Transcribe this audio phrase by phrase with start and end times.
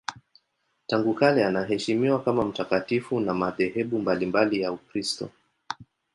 [0.87, 5.29] Tangu kale anaheshimiwa kama mtakatifu na madhehebu mbalimbali ya Ukristo.